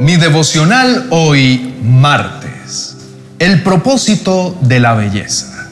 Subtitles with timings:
[0.00, 2.96] Mi devocional hoy martes.
[3.38, 5.68] El propósito de la belleza.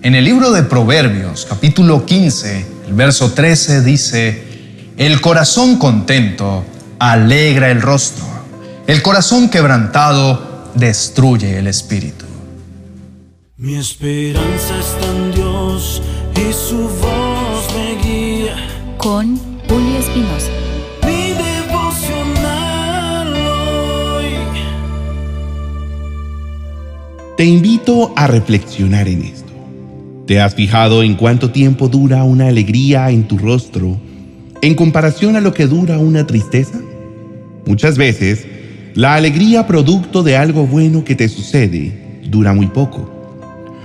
[0.00, 6.64] En el libro de Proverbios, capítulo 15, el verso 13 dice, El corazón contento
[6.98, 8.24] alegra el rostro,
[8.86, 12.24] el corazón quebrantado destruye el espíritu.
[13.58, 16.00] Mi esperanza está en Dios
[16.34, 18.56] y su voz me guía.
[18.96, 19.36] Con
[19.68, 20.65] Julio Espinosa.
[27.36, 29.52] Te invito a reflexionar en esto.
[30.26, 33.98] ¿Te has fijado en cuánto tiempo dura una alegría en tu rostro
[34.62, 36.80] en comparación a lo que dura una tristeza?
[37.66, 38.46] Muchas veces,
[38.94, 43.06] la alegría producto de algo bueno que te sucede dura muy poco,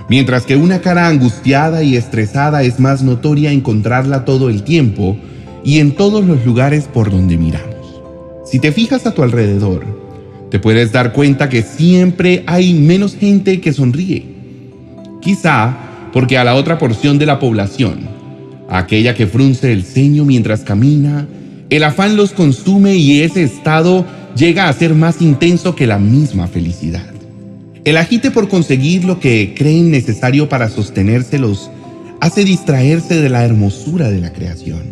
[0.08, 5.18] mientras que una cara angustiada y estresada es más notoria encontrarla todo el tiempo
[5.62, 8.00] y en todos los lugares por donde miramos.
[8.46, 10.01] Si te fijas a tu alrededor,
[10.52, 14.26] te puedes dar cuenta que siempre hay menos gente que sonríe.
[15.22, 15.74] Quizá
[16.12, 18.00] porque a la otra porción de la población,
[18.68, 21.26] aquella que frunce el ceño mientras camina,
[21.70, 24.04] el afán los consume y ese estado
[24.36, 27.06] llega a ser más intenso que la misma felicidad.
[27.86, 31.70] El agite por conseguir lo que creen necesario para sostenérselos
[32.20, 34.82] hace distraerse de la hermosura de la creación.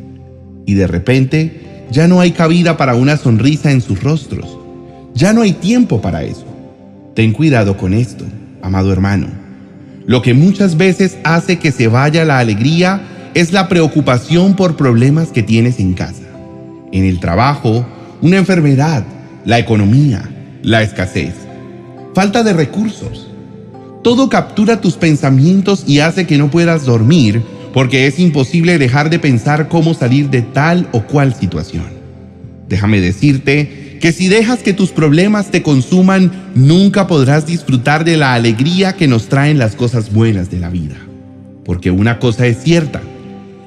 [0.64, 4.59] Y de repente ya no hay cabida para una sonrisa en sus rostros.
[5.14, 6.46] Ya no hay tiempo para eso.
[7.14, 8.24] Ten cuidado con esto,
[8.62, 9.28] amado hermano.
[10.06, 13.02] Lo que muchas veces hace que se vaya la alegría
[13.34, 16.24] es la preocupación por problemas que tienes en casa,
[16.92, 17.86] en el trabajo,
[18.20, 19.04] una enfermedad,
[19.44, 20.28] la economía,
[20.62, 21.34] la escasez,
[22.14, 23.28] falta de recursos.
[24.02, 29.18] Todo captura tus pensamientos y hace que no puedas dormir porque es imposible dejar de
[29.18, 31.84] pensar cómo salir de tal o cual situación.
[32.68, 38.32] Déjame decirte que si dejas que tus problemas te consuman, nunca podrás disfrutar de la
[38.32, 40.96] alegría que nos traen las cosas buenas de la vida.
[41.66, 43.02] Porque una cosa es cierta,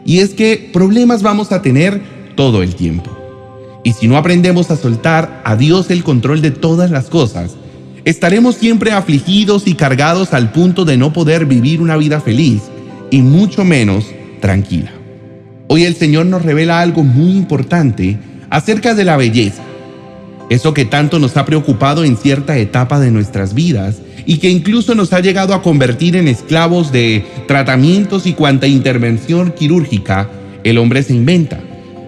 [0.06, 2.02] y es que problemas vamos a tener
[2.36, 3.16] todo el tiempo.
[3.84, 7.52] Y si no aprendemos a soltar a Dios el control de todas las cosas,
[8.04, 12.64] estaremos siempre afligidos y cargados al punto de no poder vivir una vida feliz
[13.12, 14.06] y mucho menos
[14.42, 14.92] tranquila.
[15.68, 18.18] Hoy el Señor nos revela algo muy importante
[18.50, 19.64] acerca de la belleza
[20.50, 24.96] eso que tanto nos ha preocupado en cierta etapa de nuestras vidas y que incluso
[24.96, 30.30] nos ha llegado a convertir en esclavos de tratamientos y cuanta intervención quirúrgica
[30.64, 31.60] el hombre se inventa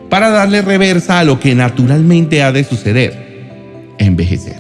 [0.10, 4.56] para darle reversa a lo que naturalmente ha de suceder, envejecer.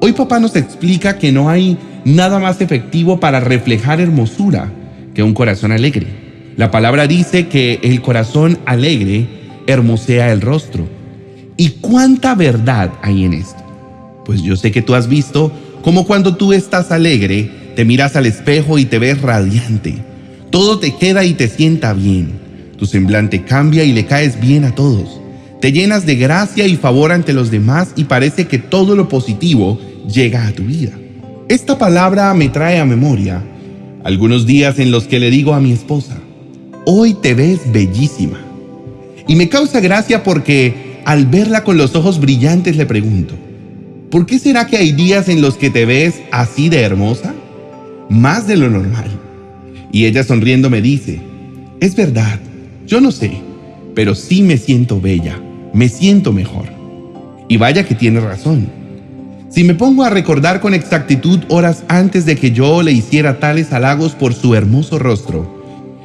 [0.00, 4.70] Hoy papá nos explica que no hay nada más efectivo para reflejar hermosura
[5.14, 6.06] que un corazón alegre.
[6.56, 9.26] La palabra dice que el corazón alegre
[9.66, 10.95] hermosea el rostro
[11.56, 13.62] ¿Y cuánta verdad hay en esto?
[14.24, 15.52] Pues yo sé que tú has visto
[15.82, 19.94] cómo cuando tú estás alegre, te miras al espejo y te ves radiante.
[20.50, 22.32] Todo te queda y te sienta bien.
[22.76, 25.20] Tu semblante cambia y le caes bien a todos.
[25.60, 29.80] Te llenas de gracia y favor ante los demás y parece que todo lo positivo
[30.12, 30.92] llega a tu vida.
[31.48, 33.42] Esta palabra me trae a memoria
[34.04, 36.18] algunos días en los que le digo a mi esposa,
[36.84, 38.38] hoy te ves bellísima.
[39.26, 43.36] Y me causa gracia porque al verla con los ojos brillantes le pregunto,
[44.10, 47.32] ¿por qué será que hay días en los que te ves así de hermosa?
[48.10, 49.08] Más de lo normal.
[49.92, 51.20] Y ella sonriendo me dice,
[51.78, 52.40] es verdad,
[52.88, 53.30] yo no sé,
[53.94, 55.40] pero sí me siento bella,
[55.72, 56.66] me siento mejor.
[57.48, 58.68] Y vaya que tiene razón.
[59.48, 63.72] Si me pongo a recordar con exactitud horas antes de que yo le hiciera tales
[63.72, 65.54] halagos por su hermoso rostro,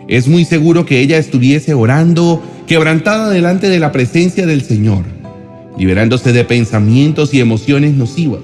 [0.07, 5.03] es muy seguro que ella estuviese orando, quebrantada delante de la presencia del Señor,
[5.77, 8.41] liberándose de pensamientos y emociones nocivas,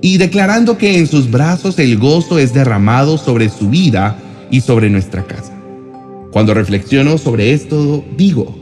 [0.00, 4.18] y declarando que en sus brazos el gozo es derramado sobre su vida
[4.50, 5.52] y sobre nuestra casa.
[6.32, 8.56] Cuando reflexiono sobre esto, digo,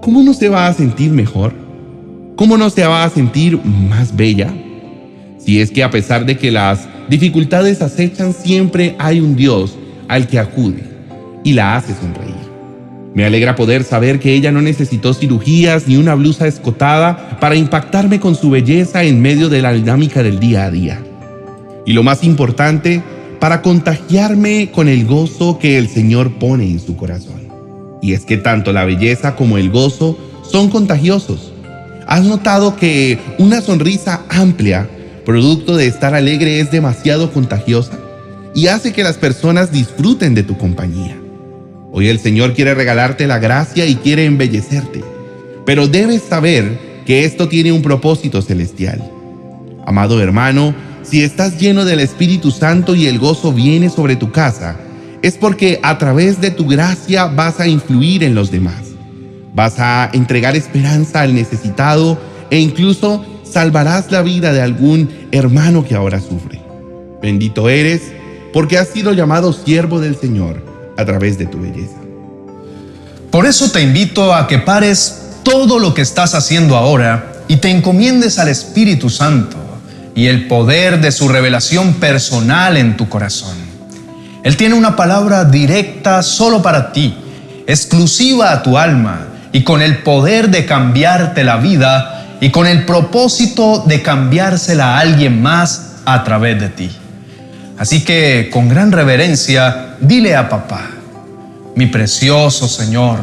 [0.00, 1.52] ¿cómo no se va a sentir mejor?
[2.34, 4.52] ¿Cómo no se va a sentir más bella?
[5.38, 9.76] Si es que a pesar de que las dificultades acechan, siempre hay un Dios
[10.08, 10.82] al que acude
[11.44, 12.37] y la hace sonreír.
[13.14, 18.20] Me alegra poder saber que ella no necesitó cirugías ni una blusa escotada para impactarme
[18.20, 21.02] con su belleza en medio de la dinámica del día a día.
[21.86, 23.02] Y lo más importante,
[23.40, 27.48] para contagiarme con el gozo que el Señor pone en su corazón.
[28.02, 31.52] Y es que tanto la belleza como el gozo son contagiosos.
[32.06, 34.88] ¿Has notado que una sonrisa amplia,
[35.24, 37.98] producto de estar alegre, es demasiado contagiosa?
[38.54, 41.16] Y hace que las personas disfruten de tu compañía.
[41.98, 45.02] Hoy el Señor quiere regalarte la gracia y quiere embellecerte,
[45.66, 49.02] pero debes saber que esto tiene un propósito celestial.
[49.84, 54.76] Amado hermano, si estás lleno del Espíritu Santo y el gozo viene sobre tu casa,
[55.22, 58.92] es porque a través de tu gracia vas a influir en los demás.
[59.52, 62.16] Vas a entregar esperanza al necesitado
[62.48, 66.60] e incluso salvarás la vida de algún hermano que ahora sufre.
[67.20, 68.02] Bendito eres
[68.52, 70.67] porque has sido llamado siervo del Señor
[70.98, 71.96] a través de tu belleza.
[73.30, 77.70] Por eso te invito a que pares todo lo que estás haciendo ahora y te
[77.70, 79.56] encomiendes al Espíritu Santo
[80.14, 83.56] y el poder de su revelación personal en tu corazón.
[84.42, 87.16] Él tiene una palabra directa solo para ti,
[87.66, 92.84] exclusiva a tu alma y con el poder de cambiarte la vida y con el
[92.84, 96.90] propósito de cambiársela a alguien más a través de ti.
[97.78, 100.90] Así que con gran reverencia, dile a papá,
[101.76, 103.20] mi precioso Señor,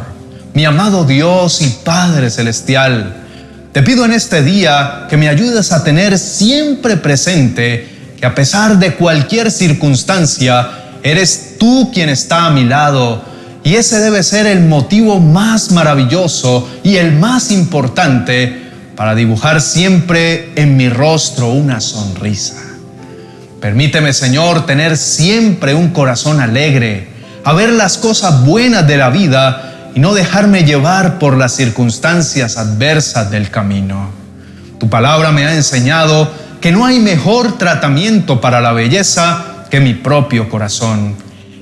[0.54, 3.14] mi amado Dios y Padre Celestial,
[3.74, 7.86] te pido en este día que me ayudes a tener siempre presente
[8.18, 10.70] que a pesar de cualquier circunstancia,
[11.04, 13.22] eres tú quien está a mi lado
[13.66, 18.62] y ese debe ser el motivo más maravilloso y el más importante
[18.96, 22.75] para dibujar siempre en mi rostro una sonrisa.
[23.66, 27.08] Permíteme, Señor, tener siempre un corazón alegre,
[27.44, 32.58] a ver las cosas buenas de la vida y no dejarme llevar por las circunstancias
[32.58, 34.12] adversas del camino.
[34.80, 36.32] Tu palabra me ha enseñado
[36.62, 41.16] que no hay mejor tratamiento para la belleza que mi propio corazón.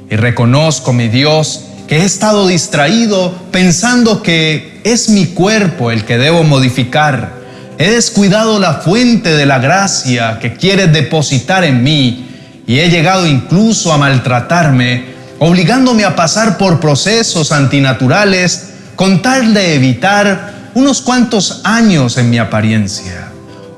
[0.09, 6.17] Y reconozco, mi Dios, que he estado distraído pensando que es mi cuerpo el que
[6.17, 7.42] debo modificar
[7.83, 12.29] He descuidado la fuente de la gracia que quieres depositar en mí
[12.65, 15.03] y he llegado incluso a maltratarme,
[15.39, 22.37] obligándome a pasar por procesos antinaturales con tal de evitar unos cuantos años en mi
[22.37, 23.27] apariencia.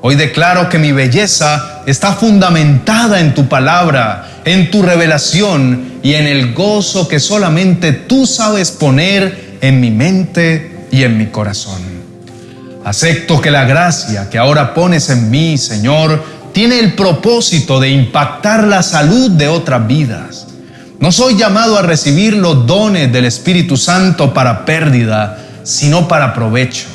[0.02, 6.28] Hoy declaro que mi belleza está fundamentada en tu palabra, en tu revelación y en
[6.28, 11.95] el gozo que solamente tú sabes poner en mi mente y en mi corazón.
[12.86, 16.22] Acepto que la gracia que ahora pones en mí, Señor,
[16.52, 20.46] tiene el propósito de impactar la salud de otras vidas.
[21.00, 26.86] No soy llamado a recibir los dones del Espíritu Santo para pérdida, sino para provecho.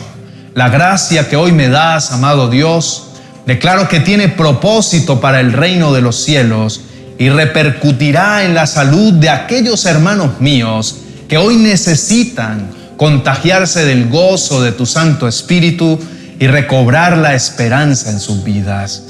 [0.53, 3.07] La gracia que hoy me das, amado Dios,
[3.45, 6.83] declaro que tiene propósito para el reino de los cielos
[7.19, 14.62] y repercutirá en la salud de aquellos hermanos míos que hoy necesitan contagiarse del gozo
[14.62, 16.00] de tu Santo Espíritu
[16.38, 19.06] y recobrar la esperanza en sus vidas.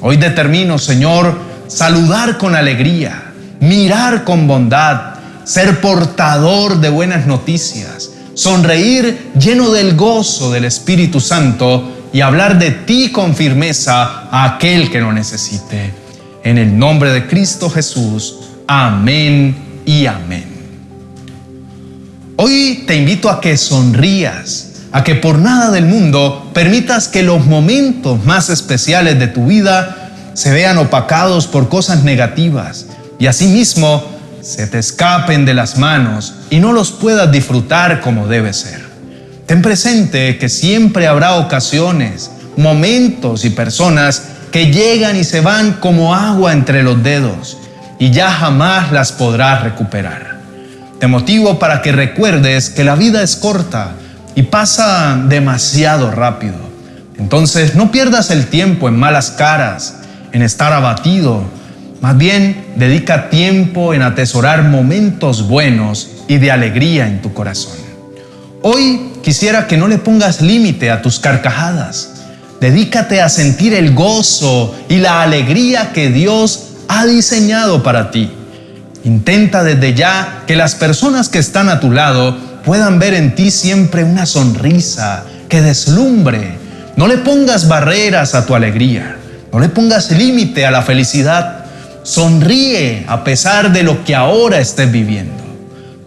[0.00, 1.36] Hoy determino, Señor,
[1.66, 10.52] saludar con alegría, mirar con bondad, ser portador de buenas noticias, sonreír lleno del gozo
[10.52, 15.92] del Espíritu Santo y hablar de ti con firmeza a aquel que lo necesite.
[16.44, 18.36] En el nombre de Cristo Jesús,
[18.68, 20.51] amén y amén.
[22.44, 27.46] Hoy te invito a que sonrías, a que por nada del mundo permitas que los
[27.46, 32.86] momentos más especiales de tu vida se vean opacados por cosas negativas
[33.20, 34.02] y asimismo
[34.40, 38.82] se te escapen de las manos y no los puedas disfrutar como debe ser.
[39.46, 46.12] Ten presente que siempre habrá ocasiones, momentos y personas que llegan y se van como
[46.12, 47.56] agua entre los dedos
[48.00, 50.31] y ya jamás las podrás recuperar.
[51.02, 53.94] Te motivo para que recuerdes que la vida es corta
[54.36, 56.54] y pasa demasiado rápido.
[57.18, 59.96] Entonces no pierdas el tiempo en malas caras,
[60.30, 61.42] en estar abatido.
[62.00, 67.78] Más bien, dedica tiempo en atesorar momentos buenos y de alegría en tu corazón.
[68.62, 72.10] Hoy quisiera que no le pongas límite a tus carcajadas.
[72.60, 78.30] Dedícate a sentir el gozo y la alegría que Dios ha diseñado para ti.
[79.04, 83.50] Intenta desde ya que las personas que están a tu lado puedan ver en ti
[83.50, 86.56] siempre una sonrisa que deslumbre.
[86.96, 89.16] No le pongas barreras a tu alegría.
[89.52, 91.64] No le pongas límite a la felicidad.
[92.04, 95.42] Sonríe a pesar de lo que ahora estés viviendo.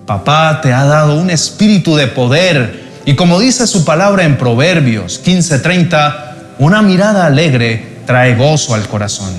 [0.05, 5.21] Papá te ha dado un espíritu de poder y como dice su palabra en Proverbios
[5.23, 9.33] 15:30, una mirada alegre trae gozo al corazón.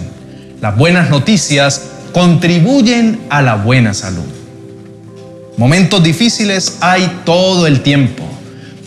[0.61, 1.83] Las buenas noticias
[2.17, 4.25] contribuyen a la buena salud.
[5.59, 8.25] Momentos difíciles hay todo el tiempo,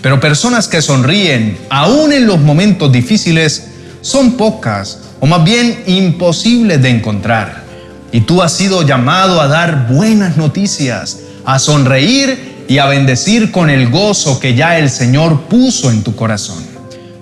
[0.02, 3.68] pero personas que sonríen aún en los momentos difíciles
[4.02, 7.66] son pocas o más bien imposibles de encontrar.
[8.12, 13.70] Y tú has sido llamado a dar buenas noticias, a sonreír y a bendecir con
[13.70, 16.64] el gozo que ya el Señor puso en tu corazón.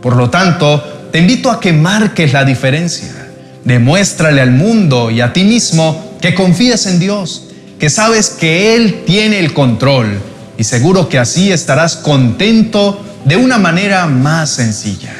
[0.02, 3.17] Por lo tanto, te invito a que marques la diferencia.
[3.64, 7.44] Demuéstrale al mundo y a ti mismo que confías en Dios,
[7.80, 10.20] que sabes que Él tiene el control
[10.58, 15.14] y seguro que así estarás contento de una manera más sencilla.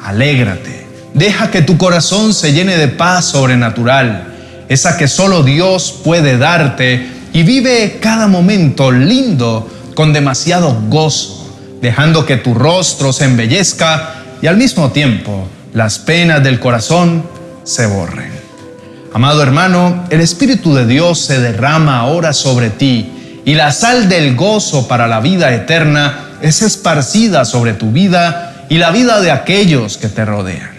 [0.00, 4.34] Alégrate, deja que tu corazón se llene de paz sobrenatural,
[4.68, 12.24] esa que solo Dios puede darte y vive cada momento lindo con demasiado gozo, dejando
[12.24, 17.24] que tu rostro se embellezca y al mismo tiempo las penas del corazón
[17.68, 18.32] se borren.
[19.12, 24.36] Amado hermano, el Espíritu de Dios se derrama ahora sobre ti y la sal del
[24.36, 29.98] gozo para la vida eterna es esparcida sobre tu vida y la vida de aquellos
[29.98, 30.70] que te rodean.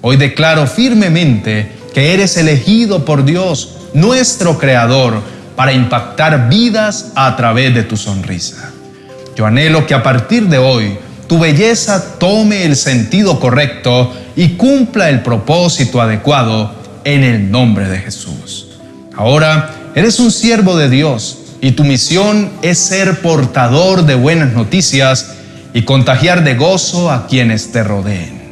[0.00, 5.22] Hoy declaro firmemente que eres elegido por Dios, nuestro Creador,
[5.54, 8.72] para impactar vidas a través de tu sonrisa.
[9.36, 15.08] Yo anhelo que a partir de hoy tu belleza tome el sentido correcto y cumpla
[15.08, 16.74] el propósito adecuado
[17.04, 18.68] en el nombre de Jesús.
[19.14, 25.34] Ahora eres un siervo de Dios y tu misión es ser portador de buenas noticias
[25.74, 28.42] y contagiar de gozo a quienes te rodeen.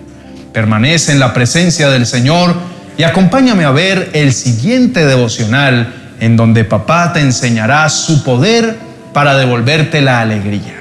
[0.52, 2.54] Permanece en la presencia del Señor
[2.98, 8.76] y acompáñame a ver el siguiente devocional en donde papá te enseñará su poder
[9.12, 10.80] para devolverte la alegría.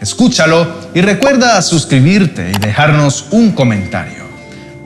[0.00, 4.19] Escúchalo y recuerda suscribirte y dejarnos un comentario.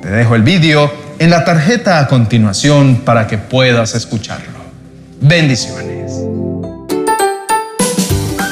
[0.04, 4.52] Te dejo el vídeo en la tarjeta a continuación para que puedas escucharlo.
[5.18, 6.12] Bendiciones.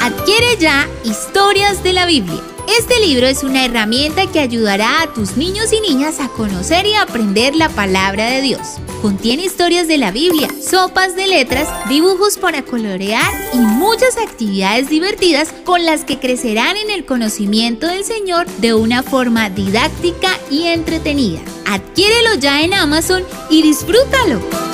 [0.01, 5.37] Adquiere ya Historias de la Biblia este libro es una herramienta que ayudará a tus
[5.37, 8.61] niños y niñas a conocer y aprender la palabra de Dios.
[9.01, 15.53] Contiene historias de la Biblia, sopas de letras, dibujos para colorear y muchas actividades divertidas
[15.63, 21.41] con las que crecerán en el conocimiento del Señor de una forma didáctica y entretenida.
[21.65, 24.72] Adquiérelo ya en Amazon y disfrútalo.